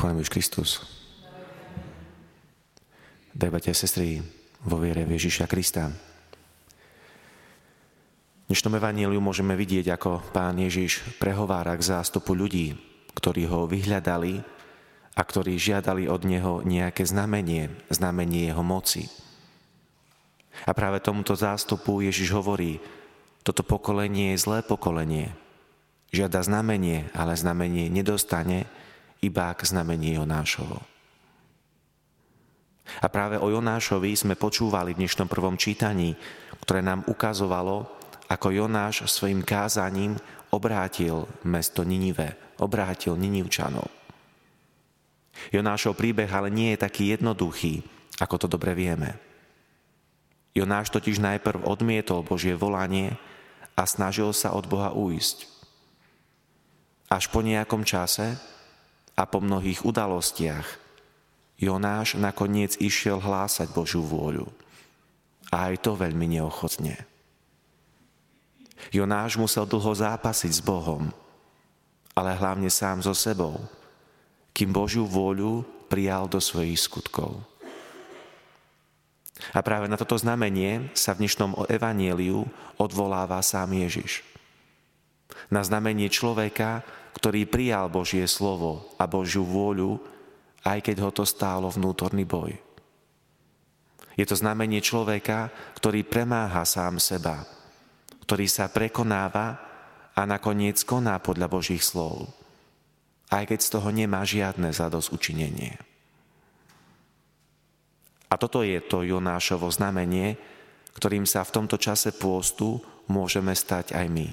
Pochválim 0.00 0.24
Ježiš 0.24 0.32
Kristus. 0.32 0.80
Dajbate 3.36 3.76
sestry 3.76 4.24
vo 4.64 4.80
viere 4.80 5.04
v 5.04 5.20
Ježiša 5.20 5.44
Krista. 5.44 5.92
V 5.92 8.48
dnešnom 8.48 8.80
evaníliu 8.80 9.20
môžeme 9.20 9.52
vidieť, 9.52 9.92
ako 9.92 10.24
pán 10.32 10.56
Ježiš 10.56 11.04
prehovára 11.20 11.76
k 11.76 11.84
zástupu 11.84 12.32
ľudí, 12.32 12.80
ktorí 13.12 13.44
ho 13.44 13.68
vyhľadali 13.68 14.40
a 15.12 15.20
ktorí 15.20 15.60
žiadali 15.60 16.08
od 16.08 16.24
neho 16.24 16.64
nejaké 16.64 17.04
znamenie, 17.04 17.68
znamenie 17.92 18.48
jeho 18.48 18.64
moci. 18.64 19.04
A 20.64 20.72
práve 20.72 21.04
tomuto 21.04 21.36
zástupu 21.36 22.00
Ježiš 22.00 22.32
hovorí, 22.32 22.80
toto 23.44 23.60
pokolenie 23.60 24.32
je 24.32 24.48
zlé 24.48 24.64
pokolenie. 24.64 25.36
Žiada 26.08 26.40
znamenie, 26.40 27.12
ale 27.12 27.36
znamenie 27.36 27.92
nedostane, 27.92 28.79
iba 29.20 29.52
k 29.52 29.60
znamení 29.64 30.16
Jonášovo. 30.16 30.80
A 33.00 33.06
práve 33.06 33.38
o 33.38 33.46
Jonášovi 33.46 34.18
sme 34.18 34.34
počúvali 34.34 34.92
v 34.92 35.06
dnešnom 35.06 35.30
prvom 35.30 35.54
čítaní, 35.54 36.18
ktoré 36.64 36.82
nám 36.82 37.06
ukazovalo, 37.06 37.86
ako 38.26 38.50
Jonáš 38.50 39.06
svojim 39.06 39.46
kázaním 39.46 40.18
obrátil 40.50 41.30
mesto 41.46 41.86
Ninive, 41.86 42.34
obrátil 42.58 43.14
Ninivčanov. 43.14 43.86
Jonášov 45.54 45.94
príbeh 45.94 46.28
ale 46.28 46.50
nie 46.50 46.74
je 46.74 46.82
taký 46.82 47.14
jednoduchý, 47.14 47.80
ako 48.18 48.34
to 48.44 48.46
dobre 48.50 48.74
vieme. 48.74 49.16
Jonáš 50.50 50.90
totiž 50.90 51.22
najprv 51.22 51.62
odmietol 51.62 52.26
Božie 52.26 52.58
volanie 52.58 53.14
a 53.78 53.86
snažil 53.86 54.34
sa 54.34 54.50
od 54.50 54.66
Boha 54.66 54.90
uísť. 54.90 55.46
Až 57.06 57.30
po 57.30 57.42
nejakom 57.42 57.86
čase 57.86 58.34
a 59.20 59.28
po 59.28 59.44
mnohých 59.44 59.84
udalostiach 59.84 60.80
Jonáš 61.60 62.16
nakoniec 62.16 62.80
išiel 62.80 63.20
hlásať 63.20 63.68
Božiu 63.76 64.00
vôľu. 64.00 64.48
A 65.52 65.68
aj 65.68 65.84
to 65.84 65.92
veľmi 65.92 66.24
neochotne. 66.24 66.96
Jonáš 68.88 69.36
musel 69.36 69.68
dlho 69.68 69.92
zápasiť 69.92 70.52
s 70.56 70.64
Bohom, 70.64 71.12
ale 72.16 72.32
hlavne 72.32 72.72
sám 72.72 73.04
so 73.04 73.12
sebou, 73.12 73.60
kým 74.56 74.72
Božiu 74.72 75.04
vôľu 75.04 75.68
prijal 75.92 76.24
do 76.24 76.40
svojich 76.40 76.80
skutkov. 76.80 77.44
A 79.52 79.60
práve 79.60 79.84
na 79.84 80.00
toto 80.00 80.16
znamenie 80.16 80.88
sa 80.96 81.12
v 81.12 81.28
dnešnom 81.28 81.68
evanieliu 81.68 82.48
odvoláva 82.80 83.44
sám 83.44 83.76
Ježiš. 83.76 84.24
Na 85.52 85.60
znamenie 85.60 86.08
človeka, 86.08 86.84
ktorý 87.16 87.46
prijal 87.46 87.90
Božie 87.90 88.24
slovo 88.30 88.94
a 88.96 89.04
Božiu 89.06 89.42
vôľu, 89.42 89.98
aj 90.64 90.84
keď 90.84 90.96
ho 91.04 91.10
to 91.10 91.24
stálo 91.24 91.66
vnútorný 91.72 92.28
boj. 92.28 92.54
Je 94.18 94.28
to 94.28 94.36
znamenie 94.36 94.84
človeka, 94.84 95.48
ktorý 95.80 96.04
premáha 96.04 96.66
sám 96.68 97.00
seba, 97.00 97.48
ktorý 98.28 98.44
sa 98.44 98.68
prekonáva 98.68 99.56
a 100.12 100.22
nakoniec 100.28 100.76
koná 100.84 101.16
podľa 101.16 101.48
Božích 101.48 101.80
slov, 101.80 102.28
aj 103.32 103.48
keď 103.48 103.58
z 103.64 103.72
toho 103.72 103.88
nemá 103.88 104.20
žiadne 104.26 104.68
zadosť. 104.68 105.16
A 108.30 108.34
toto 108.38 108.60
je 108.62 108.78
to 108.84 109.02
Jonášovo 109.02 109.72
znamenie, 109.72 110.36
ktorým 110.94 111.24
sa 111.24 111.42
v 111.42 111.54
tomto 111.56 111.80
čase 111.80 112.12
pôstu 112.14 112.78
môžeme 113.08 113.56
stať 113.56 113.96
aj 113.96 114.06
my. 114.06 114.28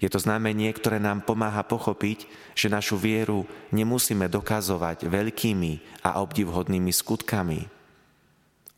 Je 0.00 0.08
to 0.10 0.18
znamenie, 0.20 0.68
ktoré 0.74 0.98
nám 0.98 1.24
pomáha 1.24 1.62
pochopiť, 1.64 2.26
že 2.56 2.72
našu 2.72 2.98
vieru 2.98 3.46
nemusíme 3.70 4.26
dokazovať 4.28 5.06
veľkými 5.06 6.04
a 6.04 6.20
obdivhodnými 6.20 6.92
skutkami, 6.92 7.60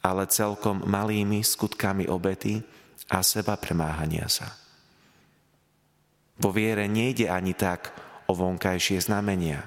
ale 0.02 0.22
celkom 0.30 0.86
malými 0.86 1.42
skutkami 1.42 2.06
obety 2.06 2.62
a 3.10 3.22
seba 3.22 3.58
premáhania 3.58 4.26
sa. 4.30 4.54
Vo 6.36 6.52
viere 6.52 6.84
nejde 6.84 7.32
ani 7.32 7.56
tak 7.56 7.90
o 8.28 8.36
vonkajšie 8.36 9.00
znamenia, 9.00 9.64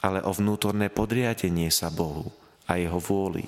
ale 0.00 0.22
o 0.24 0.32
vnútorné 0.32 0.88
podriadenie 0.88 1.68
sa 1.68 1.92
Bohu 1.92 2.30
a 2.64 2.80
Jeho 2.80 2.96
vôli. 3.02 3.44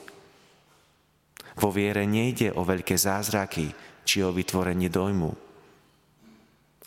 Vo 1.59 1.75
viere 1.75 2.07
nejde 2.07 2.55
o 2.55 2.63
veľké 2.63 2.95
zázraky 2.95 3.73
či 4.07 4.23
o 4.23 4.31
vytvorenie 4.31 4.87
dojmu, 4.87 5.48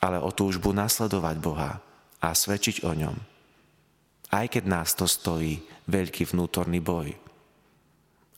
ale 0.02 0.18
o 0.18 0.34
túžbu 0.34 0.74
nasledovať 0.74 1.36
Boha 1.38 1.78
a 2.18 2.28
svedčiť 2.34 2.82
o 2.84 2.92
ňom. 2.98 3.18
Aj 4.34 4.46
keď 4.50 4.64
nás 4.66 4.98
to 4.98 5.06
stojí 5.06 5.62
veľký 5.86 6.34
vnútorný 6.34 6.82
boj. 6.82 7.14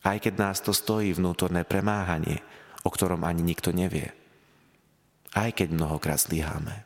Aj 0.04 0.20
keď 0.20 0.34
nás 0.36 0.60
to 0.60 0.76
stojí 0.76 1.16
vnútorné 1.16 1.64
premáhanie, 1.64 2.44
o 2.84 2.92
ktorom 2.92 3.24
ani 3.24 3.40
nikto 3.40 3.72
nevie. 3.72 4.12
Aj 5.32 5.48
keď 5.48 5.72
mnohokrát 5.72 6.20
zlyháme. 6.20 6.84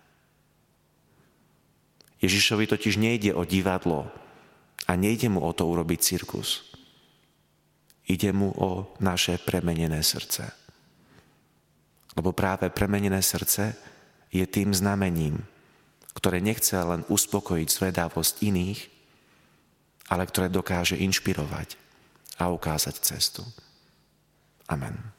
Ježišovi 2.23 2.71
totiž 2.71 2.99
nejde 2.99 3.35
o 3.35 3.43
divadlo 3.43 4.07
a 4.87 4.95
nejde 4.95 5.27
mu 5.27 5.43
o 5.43 5.51
to 5.55 5.67
urobiť 5.67 6.01
cirkus. 6.03 6.71
Ide 8.09 8.31
mu 8.33 8.55
o 8.55 8.95
naše 9.03 9.39
premenené 9.43 10.01
srdce. 10.03 10.49
Lebo 12.17 12.33
práve 12.33 12.71
premenené 12.71 13.23
srdce 13.23 13.77
je 14.29 14.45
tým 14.45 14.77
znamením, 14.77 15.45
ktoré 16.17 16.43
nechce 16.43 16.75
len 16.75 17.07
uspokojiť 17.07 17.69
zvedavosť 17.71 18.35
iných, 18.43 18.81
ale 20.09 20.25
ktoré 20.27 20.49
dokáže 20.49 20.97
inšpirovať 20.99 21.79
a 22.41 22.51
ukázať 22.51 22.95
cestu. 23.03 23.45
Amen. 24.69 25.19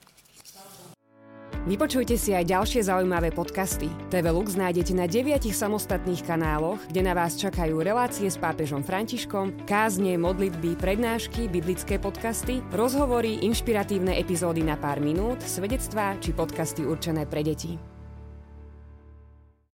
Vypočujte 1.67 2.15
si 2.15 2.31
aj 2.31 2.47
ďalšie 2.47 2.87
zaujímavé 2.87 3.35
podcasty. 3.35 3.91
TV 4.07 4.31
Lux 4.31 4.55
nájdete 4.55 4.95
na 4.95 5.11
deviatich 5.11 5.51
samostatných 5.51 6.23
kanáloch, 6.23 6.79
kde 6.87 7.03
na 7.03 7.11
vás 7.11 7.35
čakajú 7.35 7.83
relácie 7.83 8.31
s 8.31 8.39
pápežom 8.39 8.79
Františkom, 8.79 9.67
kázne, 9.67 10.15
modlitby, 10.15 10.79
prednášky, 10.79 11.51
biblické 11.51 11.99
podcasty, 11.99 12.63
rozhovory, 12.71 13.43
inšpiratívne 13.43 14.15
epizódy 14.15 14.63
na 14.63 14.79
pár 14.79 15.03
minút, 15.03 15.43
svedectvá 15.43 16.15
či 16.23 16.31
podcasty 16.31 16.87
určené 16.87 17.27
pre 17.27 17.43
deti. 17.43 17.98